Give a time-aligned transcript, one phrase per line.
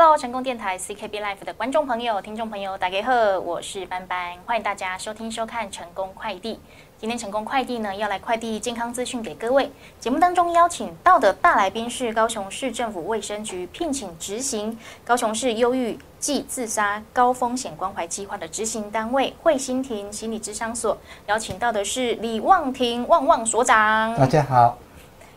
[0.00, 6.60] Hello，成功电台 CKB Life 的观众朋友、听众朋友，大家好，我是班班，欢迎大家收听收看成功快递。
[6.96, 9.68] 今天成功快递呢要来快递健康资讯给各位。
[9.98, 20.96] 节目当中邀请到的大来宾是高雄市政府卫生局聘请执行高雄市忧郁暨自杀高风险关怀计划的执行单位惠心亭心理咨商所，
[21.26, 24.78] 邀请到的是李望庭旺旺所长，大家好，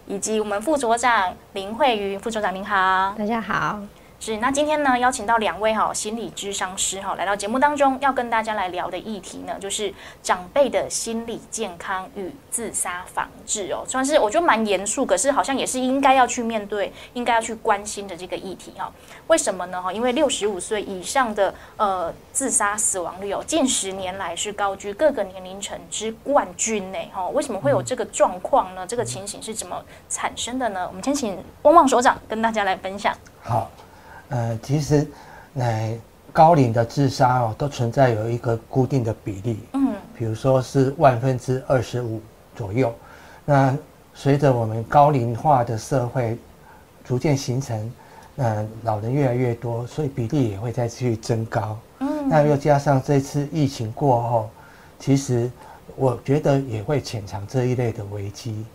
[0.06, 3.80] 以及我们副所长林慧瑜副所长，您好，大家好。
[4.24, 18.94] 是，那今天呢，邀请到两位哈心理咨商师哈来到节目当中，要跟大家来聊的议题呢，就是长辈的心理健康与自杀防治哦，算是我觉得蛮严肃，可是好像也是应该要去面对、应该要去关心的这个议题哈。
[19.26, 19.82] 为什么呢？
[19.82, 27.00] 哈，因为六十五岁以上的呃自杀死亡率哦，近十年来是高居各个年龄层之冠军呢。
[27.12, 28.86] 哈，为什么会有这个状况呢？
[28.86, 30.86] 这个情形是怎么产生的呢？
[30.88, 33.18] 我们先请汪汪所长跟大家来分享。
[33.42, 33.68] 好。
[34.32, 35.06] 呃，其实，
[35.56, 36.00] 呃，
[36.32, 42.22] 高龄的自杀哦，都存在有一个固定的比例，嗯，比如说是万分之二十五
[42.56, 42.94] 左右。
[43.44, 43.78] 那
[44.14, 46.38] 随着我们高龄化的社会
[47.04, 47.92] 逐渐形成，
[48.38, 51.78] 呃，老人越来越多，所以比例也会再继续增高。
[52.00, 54.50] 嗯，那又加上这次疫情过后，
[54.98, 55.52] 其实
[55.98, 58.66] 我觉得也会潜藏这一类的危机。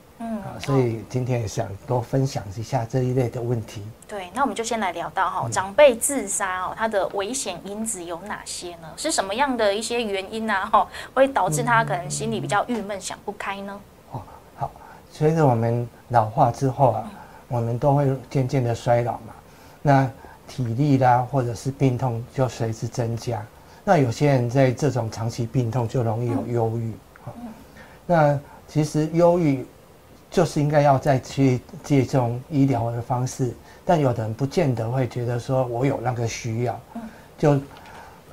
[0.54, 3.82] 嗯，所以今天也想多分享一下这一类的问题。
[4.06, 8.88] 对，那我们就先来聊到哈，长辈自杀哦，它的危险因子有哪些呢？
[8.96, 10.54] 是什么样的一些原因呢？
[10.70, 13.80] 哈，会导致他可能心里比较郁闷、想不开呢？
[14.12, 14.22] 哦，
[14.56, 14.70] 好，
[15.10, 17.10] 随着我们老化之后啊，
[17.48, 19.34] 我们都会渐渐的衰老嘛，
[19.82, 20.10] 那
[20.46, 23.44] 体力啦或者是病痛就随之增加。
[23.84, 26.92] 那有些人在这种长期病痛就容易有忧郁。
[28.06, 29.66] 那其实忧郁。
[30.30, 36.78] 就是应该要再去借这种医疗的方式，但有的人不见得会觉得说我有那个需要，
[37.38, 37.60] 就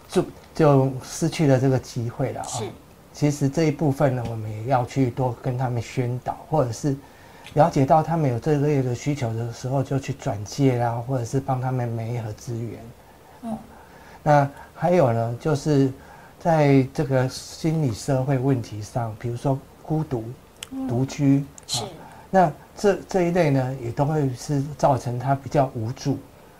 [0.09, 2.47] 就就失去了这个机会了啊。
[3.13, 6.95] 其实这一部分呢，我们也要去多跟他们宣导，或者是
[7.53, 12.79] 了解到他们有这类的需求的时候，就去转介啦，或者是帮他们媒合资源。
[13.43, 13.57] 嗯，
[14.23, 15.91] 那还有呢，就是
[16.39, 20.23] 在这个心理社会问题上，比如说孤独。
[20.89, 21.83] 独居是，
[22.29, 26.17] 那这这一类呢，也都会是造成他比较无助，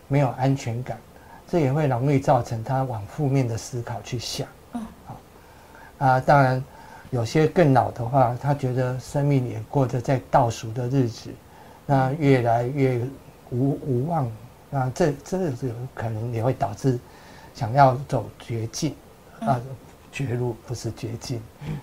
[0.07, 0.97] 没有安全感，
[1.47, 4.47] 这也会容易造成他往负面的思考去想。
[4.73, 5.17] 嗯，好，
[6.05, 6.63] 啊，当然
[7.09, 11.29] 有些更老的话，他觉得生命也过着在倒数的日子，
[11.85, 12.99] 那越来越
[13.51, 14.31] 无无望，
[14.69, 16.99] 那这这有可能也会导致
[17.53, 18.95] 想要走绝境
[19.41, 19.59] 啊，
[20.11, 21.41] 绝路不是绝境。
[21.67, 21.75] 嗯，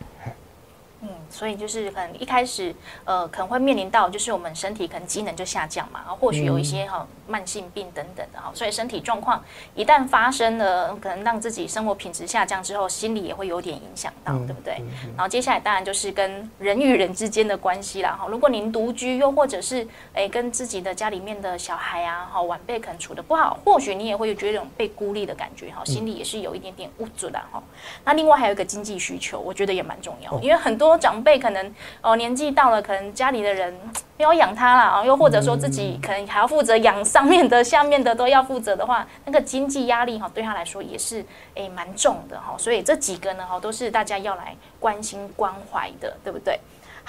[1.31, 2.75] 所以就是可能一开始，
[3.05, 9.43] 呃，可能会面临到就是我们身体可能机能就下降嘛，然后或许有一些哈慢性病等等的哈，所以身体状况
[9.75, 14.83] 一旦发生了，可能让自己生活品质下降之后，心理也会有点影响到，对不对？
[15.16, 18.27] 然后接下来当然就是跟人与人之间的关系啦哈。
[18.28, 27.62] 如果您独居，又或者是哎跟自己的家里面的小孩啊哈晚辈可能处的不好，或许你也会觉得这种被孤立的感觉哈，心里也是有一点点无助的哈。
[28.05, 30.90] 那另外还有一个经济需求，我觉得也蛮重要，因为很多。
[30.91, 33.73] 说长辈可能哦年纪到了，可能家里的人
[34.17, 41.25] 没有养他了啊，又或者说自己可能还要负责养上面的、下面的都要负责的话，那个经济压力哈对他来说也是
[41.55, 42.56] 诶蛮重的哈。
[42.59, 46.59] 所以这几个呢哈都是大家要来关心关怀的，对不对？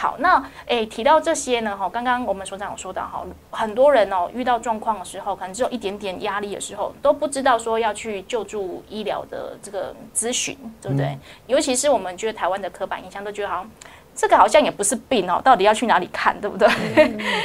[0.01, 11.15] 好，那诶提到这些呢哈，刚刚我们所长有说到哈，很多人哦遇到状况的时候，可能只有一点点压力的时候，都不知道说要去救助医疗的这个咨询，对不对？
[11.45, 13.69] 尤其是我们觉得台湾的刻板印象都觉得好像
[14.15, 16.67] 这个好像也不是病哦，到底要去哪里看，对不对？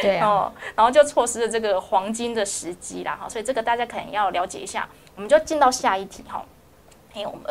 [0.00, 4.88] 对 哦，然后就错失了这个黄金的时机啦哈，所以这个大家可能要了解一下。
[5.14, 6.42] 我们就进到下一题哈。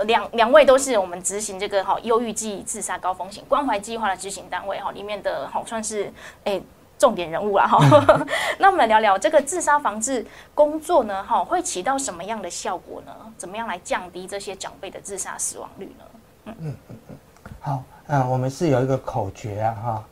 [0.06, 6.12] 两两位都是我们执行这个哈忧郁剂自杀高风险关怀计划的执行单位哈，里面的好算是
[6.44, 6.62] 哎
[6.98, 7.80] 重点人物啦哈。
[8.60, 13.12] 那我们来聊聊这个自杀防治工作呢哈，会起到什么样的效果呢？
[13.38, 16.06] 怎么样来降低这些长辈的自杀死亡率呢？
[16.46, 17.16] 嗯嗯嗯嗯，
[17.60, 20.04] 好，嗯，我们是有一个口诀啊哈，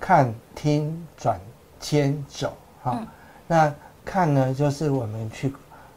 [0.00, 1.40] 看听转
[1.78, 2.98] 牵走哈。
[3.46, 3.72] 那
[4.04, 5.54] 看呢，就是我们去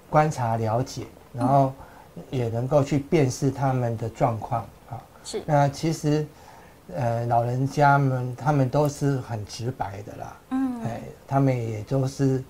[0.09, 1.73] 观察了解，然后。
[2.29, 5.41] 也能够去辨识他们的状况啊，是。
[5.45, 6.25] 那其实，
[6.95, 12.43] 呃，老人家们他们都是很直白的啦，嗯，哎，他们也都是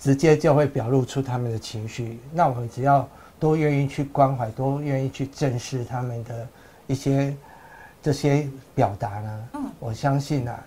[0.00, 2.20] 直接就会表露出他们的情绪。
[2.32, 3.08] 那我们只要
[3.38, 6.48] 都愿意去关怀，都愿意去正视他们的
[6.86, 7.36] 一些
[8.02, 10.62] 这些表达呢，嗯，我相信啊，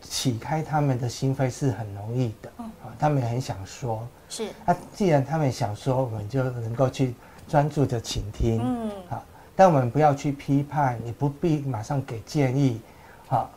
[0.00, 2.64] 启开他们的心扉是很容易的，嗯。
[2.84, 7.14] 啊，他们很想说，是，那既然他们想说，我们就能够去
[7.48, 9.22] 专注的倾听，嗯，好，
[9.54, 12.80] 但我们不要去批判，也不必马上给建议，
[13.26, 13.50] 好，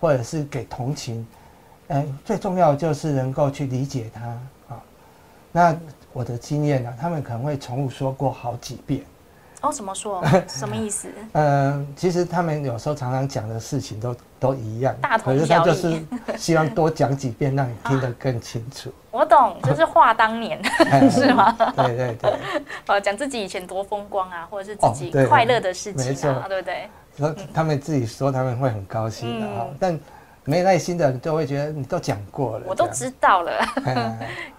[0.00, 1.26] 或者是给同情，
[1.88, 4.26] 嗯，最重要就是能够去理解他，
[4.74, 4.82] 啊，
[5.50, 5.76] 那
[6.12, 9.02] 我的经验呢，他们可能会重复说过好几遍。
[9.60, 10.24] 哦，怎么说？
[10.48, 11.08] 什么意思？
[11.32, 15.38] 嗯，其实他们有时候常常讲的事情都都一样，大同小异。
[15.38, 16.02] 可是他就是
[16.36, 18.92] 希望多讲几遍，让你听得更清楚。
[19.12, 20.60] 我懂，就是话当年，
[21.08, 21.56] 是吗？
[21.76, 22.32] 对对对。
[22.88, 26.90] 哦，讲自己以前多风光啊，或者是自己快乐的事情啊，对不对？
[27.16, 29.96] 说他们自己说他们会很高兴的哈，但
[30.44, 33.52] 没耐心的人都会觉得你都讲过了，我都知道了。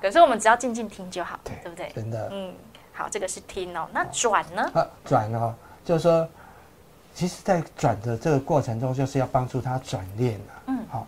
[0.01, 1.91] 可是我们只要静静听就好，对不对？
[1.93, 2.53] 真的，嗯。
[2.95, 3.87] 好，这个是听哦。
[3.91, 4.69] 那转呢？
[4.75, 5.51] 啊，转哦，
[5.83, 6.29] 就是说，
[7.13, 10.63] 其实，在转的这个过程中，就是要帮助他转念啊。
[10.67, 11.07] 嗯，好，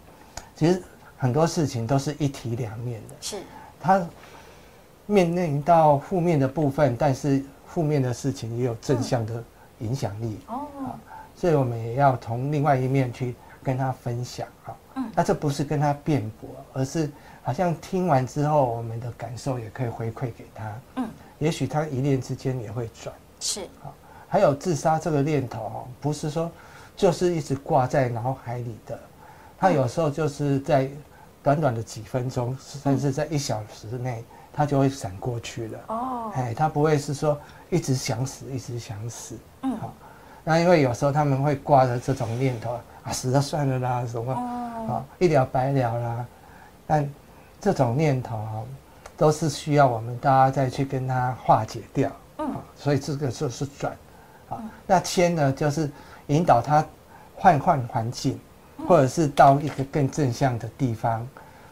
[0.56, 0.82] 其实
[1.18, 3.16] 很多事情都是一体两面的。
[3.20, 3.42] 是。
[3.82, 4.06] 他
[5.08, 9.44] 面临到负面的部分，但是负面的事情也有正向的
[9.80, 10.40] 影响力。
[10.48, 10.68] 哦。
[11.36, 14.76] 所以我们也要从另外一面去跟他分享啊。
[14.96, 15.12] 嗯。
[15.16, 17.12] 那这不是跟他辩驳，而是
[17.42, 20.80] 好像听完之后，我们的感受也可以回馈给他。
[20.98, 21.10] 嗯。
[21.40, 23.92] 也许他一念之间也会转，是啊，
[24.28, 26.52] 还有自杀这个念头哦，不是说
[26.96, 29.00] 就是一直挂在脑海里的，
[29.58, 30.90] 他有时候就是在
[31.44, 35.80] 短短的几分钟，甚至在一小时内，他就会闪过去了。
[35.88, 37.40] 哦，哎，他不会是说
[37.70, 39.38] 一直想死，一直想死。
[39.62, 39.94] 嗯，好，
[40.44, 44.34] 那因为有时候他们会挂着这种念头啊，死了算了啦，什么。
[44.34, 46.26] 啊，一了百了啦，
[46.86, 47.10] 但
[47.60, 48.64] 这种念头啊。
[49.18, 53.96] 都是需要我们大家再去跟他化解掉，嗯，所以这个就是转，
[54.50, 55.90] 啊，那牵呢就是
[56.28, 56.86] 引导他
[57.36, 58.40] 换换环境，
[58.88, 61.28] 或者是到一个更正向的地方，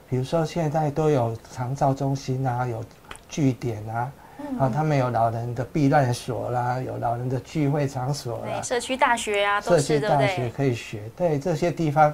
[0.10, 2.84] 比如说现在都有长照中心啊，有
[3.30, 4.12] 据点啊，
[4.60, 12.14] 啊，他们有老人的避难所啦，有老人的聚会场所啦，社区大学啊，社区大学可以学，对这些地方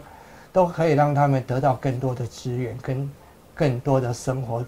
[0.52, 3.12] 都可以让他们得到更多的资源跟
[3.54, 4.66] 更多的生活。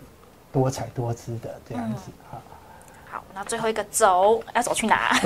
[0.54, 2.38] 多彩多姿的这样子哈，
[3.34, 5.18] 好，那最后一个走要走去哪？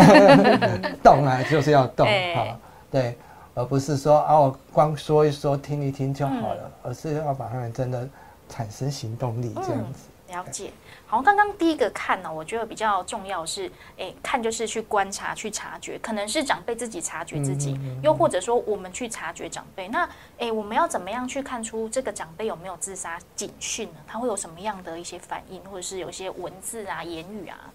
[1.04, 2.58] 动啊，就是要动哈，
[2.92, 3.18] 对，
[3.54, 8.08] 而不是说啊，我光说一说、听一听就好了，而是要把他们真的
[8.48, 10.10] 产生行动力这样子。
[10.30, 10.72] 了解。
[11.08, 19.88] 好，刚刚第一个看呢，我觉得比较重要是，哎，看就是去观察、去察觉，可能是长辈自己察觉自己，又或者说我们去察觉长辈。
[19.90, 20.10] 那，
[20.40, 24.00] 哎，我们要怎么样去看出这个长辈有没有自杀警讯呢？
[24.08, 27.72] 他会有什么样的一些反应，或者是有一些文字啊、言语啊，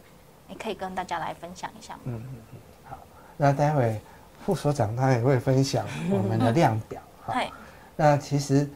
[0.50, 1.96] 你可以跟大家来分享一下。
[2.04, 2.58] 嗯嗯嗯，
[2.90, 2.98] 好，
[3.38, 3.98] 那待会
[4.44, 7.00] 副所长他也会分享我们的量表。
[7.24, 7.40] 哈，
[7.96, 8.68] 那其实，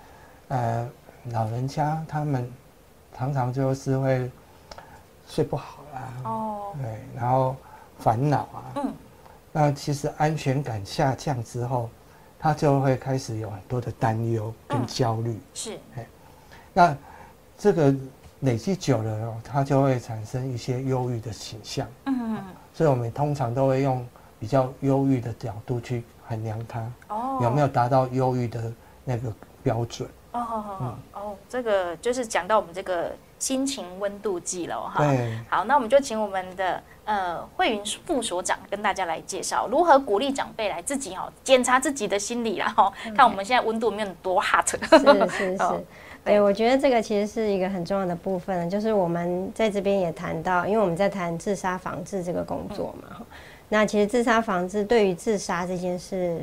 [0.48, 0.88] 呃，
[1.32, 2.50] 老人家他们
[3.14, 4.30] 常常就是会。
[5.26, 7.56] 睡不好啦，哦，对，然后
[7.98, 8.94] 烦恼啊，嗯，
[9.50, 11.88] 那其实安全感下降之后，
[12.38, 16.06] 他就会开始有很多的担忧跟焦虑，是，哎，
[16.74, 16.94] 那
[17.56, 17.94] 这个
[18.44, 22.14] 累积久了哦，它就会产生一些忧郁的倾向，嗯。
[22.36, 24.06] 嗯，所以我们通常都会用
[24.38, 28.72] 比较忧郁的角度去衡量它，哦，有没有达到忧郁的
[29.04, 29.32] 那个
[29.62, 30.08] 标准。
[30.32, 35.04] 哦，好哦，这个就是讲到我们这个心情温度计了哈。
[35.04, 44.66] 对，好，那我们就请我们的呃慧云副所长跟大家来介绍如何鼓励长辈来自己哈检查自己的心理然后看我们现在温度没有多 hot。
[44.66, 45.84] 是是是，
[46.24, 53.24] 对，我觉得这个其实是一个很重要的部分，就是我们在这边也谈到，因为我们在谈自杀防治这个工作嘛。
[53.68, 56.40] 那其实自杀防治对于自杀这件事，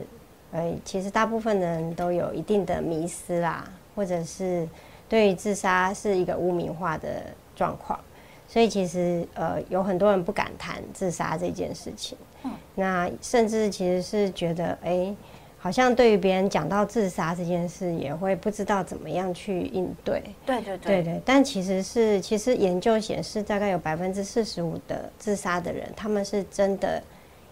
[0.51, 3.67] 呃，其实大部分人都有一定的迷思啦。
[3.93, 4.65] 或者是
[5.09, 7.25] 对于自杀是一个污名化的
[7.57, 7.99] 状况，
[8.47, 12.17] 所以其实呃有很多人不敢谈自杀这件事情。
[12.43, 15.13] 嗯，那甚至其实是觉得，哎，
[15.63, 20.23] 好像对于别人讲到自杀这件事，也会不知道怎么样去应对。
[20.43, 21.21] 对对对对。
[21.23, 26.99] 但其实是，其实研究显示，大概有百分之四十五的自杀的人，他们是真的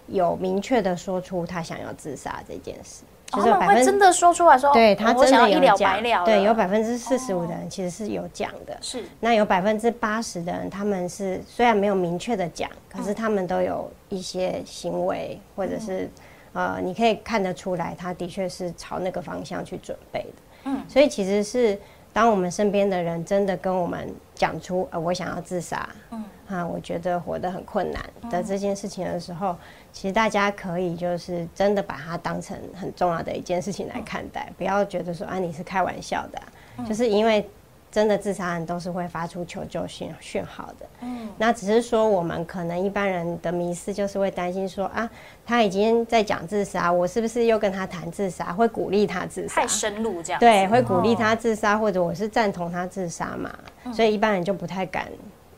[0.08, 3.04] 有明确的说出他想要自杀这件事。
[3.32, 9.04] 就是百分真的说出来说，对他真的有讲，对，有百分之四十五的人其实是有讲的，是。
[9.20, 16.10] 那有百分之八十的人，他们是虽然没有明确的讲，可是他们都有一些行为，或者是
[16.54, 20.42] 呃，你可以看得出来，他的确是朝那个方向去准备的。
[20.66, 21.80] 嗯，所以其实是。
[22.12, 29.56] 当我们身边的人真的跟我们讲出呃我想要自杀，嗯啊，我觉得活得很困难的这件事情的时候，
[29.94, 37.48] 其实大家可以就是真的把它当成很重要的一件事情来看待，不要觉得说啊你是开玩笑的，就是因为。
[37.92, 45.10] 真的自杀案都是会发出求救讯讯号的，嗯，那只是说我们可能一般人的迷思就是会担心说啊，
[45.44, 49.62] 他已经在讲自杀，我是不是又跟他谈自杀，会鼓励他自杀？
[49.62, 50.40] 太深入这样？
[50.40, 53.58] 对，会鼓励他自杀，或者我是赞同他自杀嘛？
[53.92, 55.08] 所以一般人就不太敢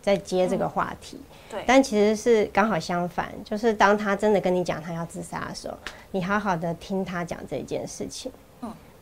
[0.01, 1.19] 再接这个话题。
[1.49, 5.77] 对，但其实是刚好相反，就是当他真的跟你讲他要自杀的时候，
[6.11, 8.31] 你好好的听他讲这件事情。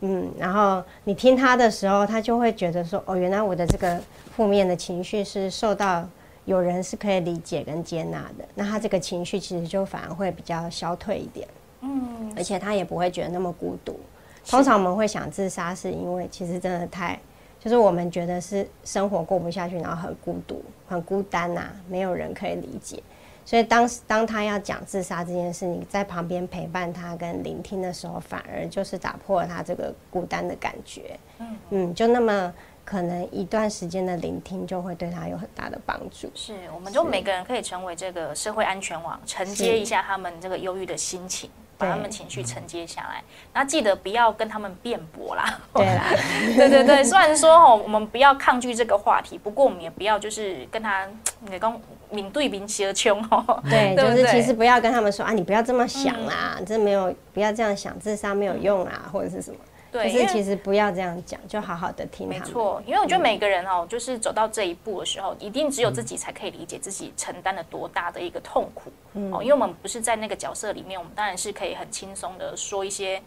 [0.00, 4.00] 嗯，然后你听他的时候，他就会觉得说，哦，原来我的这个
[4.34, 6.08] 负面的情绪是受到
[6.46, 11.46] 有人是可以理解跟接纳的，那他这个情绪其实就反而会比较消退一点，
[11.82, 14.00] 嗯，而且他也不会觉得那么孤独。
[14.46, 17.20] 通常我们会想自杀，是因为其实真的太，
[17.60, 23.02] 就是我们觉得是生活过不下去，然后很孤独、很孤单呐，没有人可以理解。
[23.44, 31.18] 所以当当他要讲自杀这件事，你在旁边陪伴他跟聆听的时候，反而就是打破了他这个孤单的感觉。
[31.38, 32.52] 嗯嗯，就那么
[32.84, 36.30] 可能一段时间的聆听，就会对他有很大的帮助。
[36.34, 41.50] 是，我们就每个人可以成为这个社会安全网，承接一下他们这个忧郁的心情。
[41.78, 45.58] 把他们情绪承接下来，那记得不要跟他们辩驳啦。
[45.72, 46.04] 对啦，
[46.54, 47.02] 对对对。
[47.02, 53.62] 虽然说哦，我们不要抗拒这个话题，不过我们也不要就是跟他你讲面对面相冲哦。
[53.68, 59.56] 对， 就是其实不要跟他们说啊，你不要这么想啦，这没有不要这样想，自杀没有用啊，或者是什么。
[59.92, 62.28] 对，可是其实不要这样讲，就好好的听。
[62.28, 68.92] 没错，因为我觉得每个人哦，就是走到这一步的时候，一定只有自己才可以理解自己承担了多大的一个痛苦。
[69.32, 73.20] 哦，因为我们不是在那个角色里面，我们当然是可以很轻松的说一些，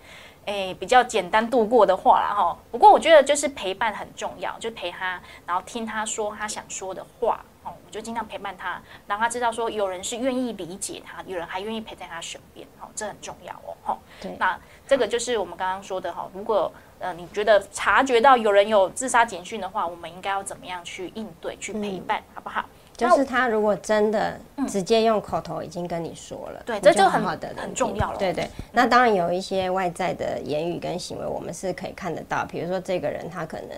[0.45, 2.57] 诶比较简单度过的话啦哈。
[2.71, 7.43] 不过我觉得就是陪伴很重要，就陪他，然后听他说他想说的话。
[7.63, 12.67] 哦，我就尽量陪伴他，让他知道说有人是愿意理解他，有人还愿意陪在他身边。
[12.79, 13.75] 哦，这很重要哦。
[13.83, 14.59] 哈，对，那。
[14.85, 22.65] 这个就是我们刚刚说的哈，如果呃你觉得察觉到有人有自杀简讯的话，我们应该要怎么样去应对、去陪伴，好不好？
[22.95, 28.19] 就是他如果真的直接用口头已经跟你说了，对，这就很好的很重要了。
[28.19, 33.69] 对对，那当然有一些外在的言语跟行为，我们是可以看得到，比如说这个人他可能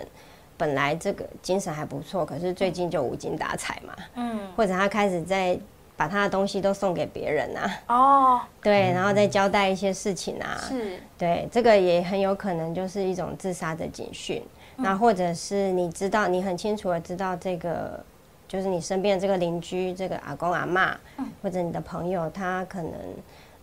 [0.57, 5.57] 本来这个精神还不错，可是最近就无精打采嘛，嗯，或者他开始在。
[5.97, 14.43] 把他的东西都送给别人呐，哦，对，然后再交代一些事情啊，是，对，这个也很有可能就是一种自杀的警讯。
[14.75, 17.97] 那或者是你知道，你很清楚的知道这个，
[18.45, 20.97] 就是你身边的这个邻居，这个阿公阿妈，
[21.41, 22.91] 或者你的朋友，他可能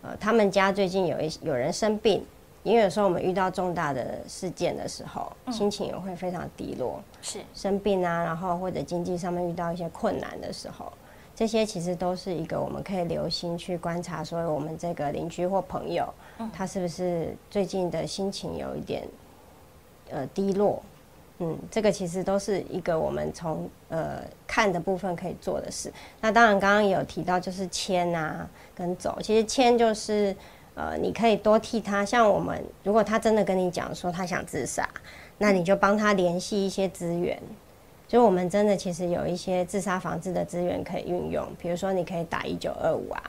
[0.01, 2.25] 呃，他们家最近有一有人生病，
[2.63, 10.91] 因为有时候我们遇到重大的事件的时候，心情也会非常低落，是生病啊，然后或者经济上面遇到一些困难的时候。
[11.35, 16.07] 这些其实都是一个我们可以留心去观察，所以我们这个邻居或朋友，
[16.53, 19.03] 他是不是最近的心情有一点
[20.11, 20.81] 呃低落？
[21.39, 25.91] 嗯，这个其实都是一个我们从呃看的部分可以做的事。
[26.21, 30.33] 那当然，刚刚有提到就是签啊跟走，其实签就是
[30.75, 34.87] 呃你可以多替他，像我们如果他真的跟你讲说他想自杀，
[35.37, 37.37] 那你就帮他联系一些资源。
[38.07, 43.21] 就我们真的其实有一些自杀防治的资源可以运用，比如说你可以打一九二五啊。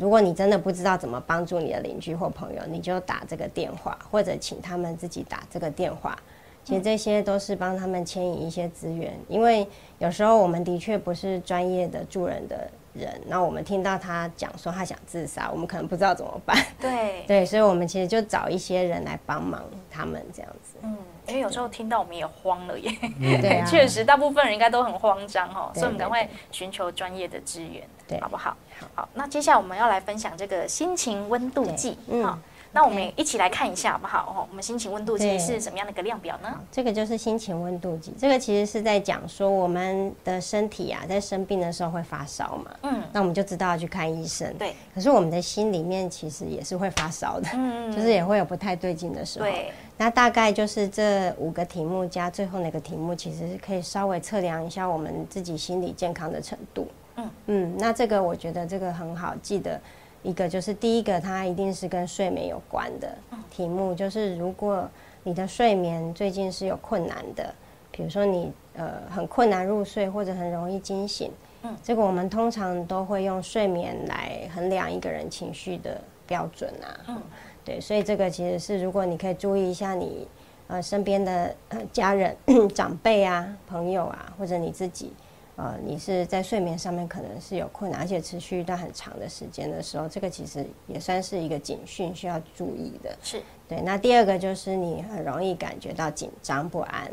[0.00, 6.16] 如果你真的不知道怎么帮助你的邻居或朋友，你就打这个电话，或者请他们自己打这个电话。
[6.62, 9.66] 其实这些都是帮他们牵引一些资源，因为
[9.98, 16.56] 有时候我们的确不是专业的助人的人，那我们听到他讲说他想自杀，我们可能不知道怎么办。
[16.80, 20.76] 对 对，所以我们其实就找一些人来帮忙他们这样子。
[20.82, 20.96] 嗯。
[21.28, 28.56] 因为有时候听到我们也慌了耶，对， 确实大部分人应该都很慌张哦，所以我们赶快寻求专业的支援，对，好不好？
[28.96, 32.36] 好，那接下来我们要来分享这个心情温度计，嗯。
[32.72, 34.34] 那我们一起来看一下好不好？
[34.36, 36.48] 哦，我们心情温度计是什么样的一个量表呢？
[36.70, 44.52] 这个就是心情温度计，这个其实是在讲说我们的身体啊，在生病的时候会发烧嘛，嗯，那我们就知道要去看医生。
[44.56, 49.46] 对，可是我们的心里面其实也是会发烧的，嗯嗯，就是也会有不太对劲的时候。
[49.46, 56.86] 对，那大概就是这五个题目加最后那个题目，其实是可以稍微测量一下我们自己心理健康的程度。
[57.16, 59.80] 嗯嗯，那这个我觉得这个很好记得。
[60.22, 63.16] 一个就是第一个，它一定是跟睡眠有关的
[63.50, 64.88] 题目，就是如果
[65.22, 67.54] 你的睡眠最近是有困难的，
[67.90, 71.30] 比如说你呃很困难入睡或者很容易惊醒，
[71.62, 77.22] 嗯，这个我们通常都会用睡眠来衡量一个人情绪的标准啊，嗯，
[77.64, 80.28] 对，所以这个其实是如果你可以注意一下你
[80.68, 82.36] 呃身边的呃家人、
[82.74, 85.12] 长辈啊、朋友啊，或者你自己，
[85.60, 93.14] 呃，你是在睡眠上面可能是有困难，而且持续一段很长的时间的时候，这个其实也算是一个警讯，需要注意的。
[93.22, 93.82] 是对。
[93.82, 97.10] 那第二个就是你很容易感觉到紧张不安。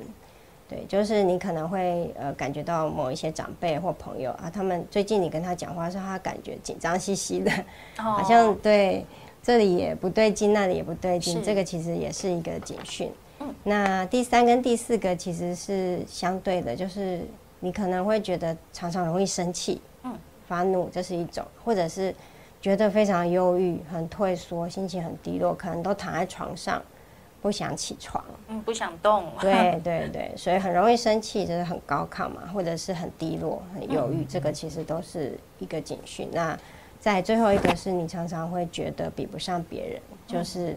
[0.70, 7.52] 对，就是你可能会呃感觉到某一些长辈或朋友啊，他们最近你跟他讲话，时候，他感觉紧张兮兮的，
[7.96, 9.06] 好像对
[9.42, 13.12] 这里也不对劲，那里也不对劲，这个其实也是一个警讯。
[13.64, 17.22] 那第三跟第四个其实是相对的，就是
[17.60, 20.14] 你可能会觉得常常容易生气，嗯，
[20.48, 22.14] 发怒，这是一种，或者是
[22.62, 26.82] 觉得非常忧郁、很退缩、心情很低落，可能都躺在床上。
[27.40, 36.28] 不想起床，嗯，不想动，对对对，所以很容易生气，就是很高亢嘛，或者是很低落、很忧郁，这个其实都是一个警讯。
[36.34, 36.58] 那
[37.00, 40.76] 在最后一个是你常常会觉得比不上别人，就是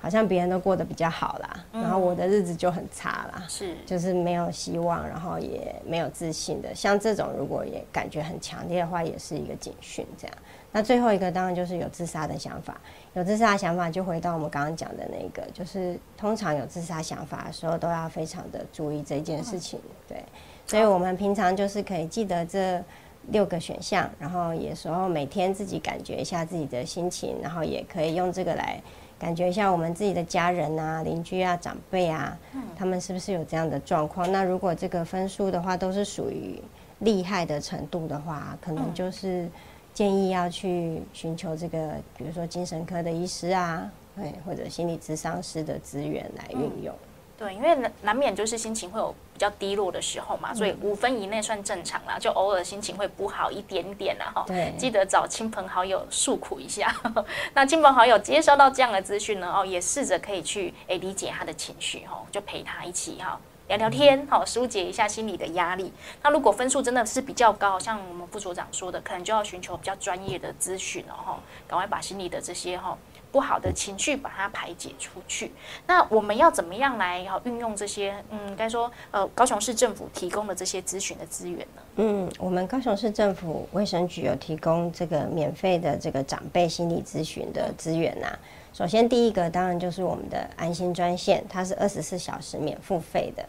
[0.00, 6.74] 好像别人都过得比较好啦，然后我的日子就很差啦，是，就是没有希望，然后也没有自信的。
[6.74, 10.06] 像这种如果也感觉很强烈的话，也是一个警讯。
[10.16, 10.36] 这样，
[10.72, 12.80] 那最后一个当然就是有自杀的想法。
[13.12, 19.78] 有自杀的想法，就回到我们刚刚讲的那个，就是通常有自杀想法的时候，都要非常的注意这件事情。
[20.08, 20.24] 对，
[20.66, 22.82] 所以我们平常就是可以记得这
[23.28, 28.80] 六个选项，然后有时候每天自己感觉一下自己的心情，然后也可以用这个来
[29.20, 32.36] 感觉一下我们自己的家人啊、邻居啊、长辈啊，
[32.76, 34.32] 他们是不是有这样的状况？
[34.32, 36.60] 那如果这个分数的话都是属于
[37.00, 39.48] 厉害的程度的话，可能就是。
[39.92, 46.94] 建议要去寻求这个，比如说精神科的医师啊，对，或者心理咨商师的资源来运用。
[47.40, 54.44] 对，因为难难免就是心情会有比较低落的时候嘛，所以五分以内算正常啦，就偶尔心情会不好一点点啦，哈。
[54.46, 56.94] 对，记得找亲朋好友诉苦一下。
[57.54, 63.40] 那亲朋好友接收到这样的资讯呢，哦，也试着可以去诶理解他的情绪，哈，就陪他一起哈。
[63.68, 65.92] 聊聊天，好疏解一下心理的压力。
[66.22, 72.98] 那如果分数真的是比较高，像我们副所长说的，可能就要寻求比较专业的咨询了哈，赶快把心理的这些哈
[73.32, 75.52] 不好的情绪把它排解出去。
[75.86, 81.82] 那我们要怎么样来要运用这些嗯，该说呃高雄市政府提供的这些咨询的资源呢？
[81.96, 88.26] 嗯，我们高雄市政府卫生局有提供这个免费的这个长辈心理咨询的资源呐。
[88.72, 93.44] 首先第一个当然就是我们的安心专线，它是二十四小时免付费的。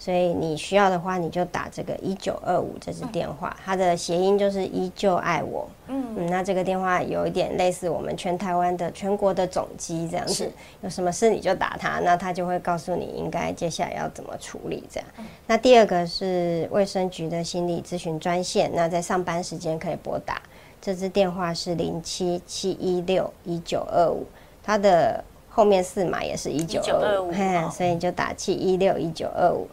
[0.00, 5.68] 所以你需要的话，你就打这个一九二五这支电话，它的谐音就是依旧爱我。
[5.88, 15.08] 嗯，那这个电话有一点类似我们全台湾的全国的总机这样子，有什么事你就打它，那它就会告诉你应该接下来要怎么处理这样。
[15.46, 20.40] 那第二个是卫生局的心理咨询专线，那在上班时间可以拨打，
[20.80, 24.24] 这支电话是零七七一六一九二五，
[24.62, 27.30] 它的后面四码也是一九二五，
[27.70, 29.68] 所以你就打七一六一九二五。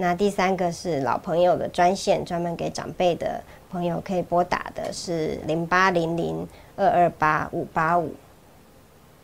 [0.00, 8.14] 那第三个是老朋友的专线，专门给长辈的朋友可以拨打的是零八零零二二八五八五。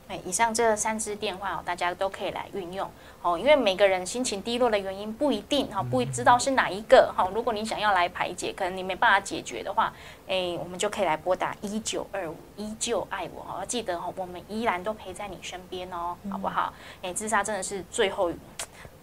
[0.08, 2.90] 哎，以上这三支电话哦，大家都可以来运用
[3.22, 3.38] 哦。
[3.38, 7.30] 因为每个人心情低落的原因不一定哈，不知道是哪一个哈。
[7.32, 9.92] 如果你想要来排解，可能你没办法解决的话，
[10.26, 13.64] 哎，我们就可以来拨打一九二五，依旧爱我哦。
[13.64, 16.74] 记得哦，我们依然都陪在你身边哦，好不好？
[17.00, 18.32] 哎，自杀真的是最后。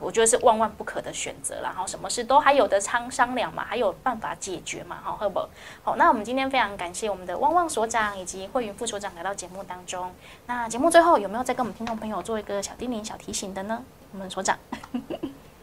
[0.02, 5.40] 我觉得是万万不可的选择然后什么事都还有的商商量嘛，还有办法解决嘛，哈，好不？
[5.84, 10.12] 好，那我们今天非常感谢我们的汪汪所长以及慧云副所长来到节目当中。
[10.48, 13.82] 那节目最后有没有再跟我们听众朋友做一个小叮咛、小提醒的呢？
[14.12, 14.58] 我们所长，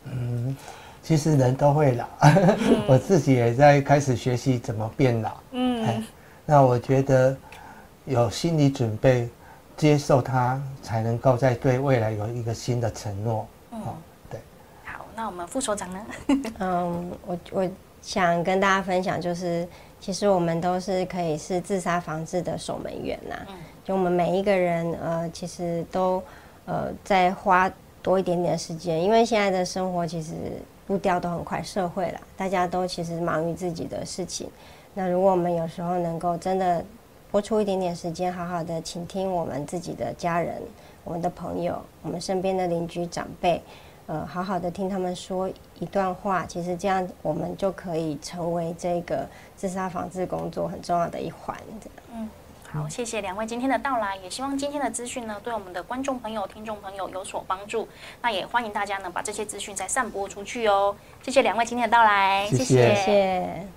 [0.05, 0.57] 嗯，
[1.03, 2.07] 其实人都会老，
[2.89, 5.33] 我自己也在开始学习怎么变老。
[5.51, 6.05] 嗯，
[6.47, 7.37] 那我觉得
[8.07, 9.29] 有心理准备，
[9.77, 13.47] 接受它，才能够在对未来有一个新的承诺。
[15.19, 16.07] 那我们副所长呢？
[16.61, 17.69] 嗯，我我
[18.01, 19.67] 想跟大家分享，就是
[19.99, 23.35] 其实我们都是可以是自杀防治的守门员呐。
[23.49, 26.23] 嗯，就我们每一个人，呃，其实都
[26.67, 27.69] 呃在花
[28.01, 30.35] 多一点点时间，因为现在的生活其实
[30.87, 34.49] 步调都很快，社会了，大家都其实忙于自己的事情。
[34.95, 36.85] 那如果我们有时候能够真的
[37.33, 40.63] 拨出一点点时间，好好的倾听我们自己的家人、
[41.03, 43.61] 我们的朋友、我们身边的邻居长辈。
[44.09, 45.47] 呃，好好的听他们说
[45.79, 51.55] 一段话，其实这样我们就可以成为这个自杀防治工作很重要的一环。
[52.15, 52.27] 嗯，
[52.73, 57.87] 好，谢谢两位今天的到来，也希望今天的资讯呢，对我们的观众朋友、听众朋友有所帮助。
[58.23, 60.97] 那也欢迎大家呢，把这些资讯再散播出去哦。
[61.23, 63.69] 谢谢两位今天的到来，谢谢。